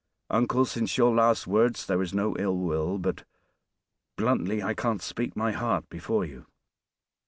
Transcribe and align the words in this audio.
Uncle, 0.31 0.65
since 0.65 0.97
your 0.97 1.13
last 1.13 1.45
words 1.45 1.85
there 1.85 2.01
is 2.01 2.11
no 2.11 2.35
ill 2.39 2.57
will; 2.57 2.97
but 2.97 3.23
(bluntly) 4.15 4.63
I 4.63 4.73
can't 4.73 4.99
speak 5.03 5.35
my 5.35 5.51
heart 5.51 5.89
before 5.89 6.25
you." 6.25 6.47